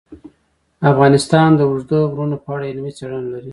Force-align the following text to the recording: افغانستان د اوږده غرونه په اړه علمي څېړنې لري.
افغانستان 0.91 1.49
د 1.55 1.61
اوږده 1.69 1.99
غرونه 2.11 2.37
په 2.43 2.49
اړه 2.53 2.65
علمي 2.71 2.91
څېړنې 2.97 3.29
لري. 3.33 3.49